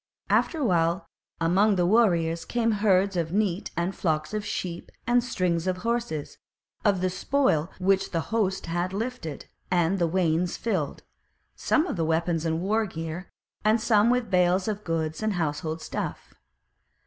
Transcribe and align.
After 0.31 0.57
a 0.57 0.63
while 0.65 1.05
among 1.39 1.75
the 1.75 1.85
warriors 1.85 2.43
came 2.43 2.71
herds 2.71 3.15
of 3.15 3.31
neat 3.31 3.69
and 3.77 3.95
flocks 3.95 4.33
of 4.33 4.43
sheep 4.43 4.91
and 5.05 5.23
strings 5.23 5.67
of 5.67 5.77
horses, 5.85 6.39
of 6.83 7.01
the 7.01 7.09
spoil 7.11 7.69
which 7.77 8.09
the 8.09 8.19
host 8.33 8.65
had 8.65 8.93
lifted; 8.93 9.45
and 9.69 9.99
then 9.99 10.11
wains 10.11 10.57
filled, 10.57 11.03
some 11.55 11.85
with 11.85 11.99
weapons 11.99 12.45
and 12.47 12.61
war 12.61 12.87
gear, 12.87 13.29
and 13.63 13.79
some 13.79 14.09
with 14.09 14.31
bales 14.31 14.67
of 14.67 14.83
goods 14.83 15.21
and 15.21 15.33
household 15.33 15.83
stuff. 15.83 16.33